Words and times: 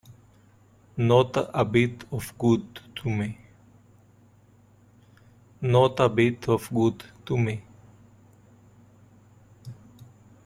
Not 0.97 1.37
a 1.53 1.63
bit 1.63 2.05
of 2.11 2.35
good 2.39 2.63
to 7.27 7.35
me. 7.37 7.63